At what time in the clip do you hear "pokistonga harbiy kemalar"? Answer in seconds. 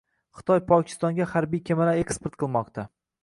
0.69-2.01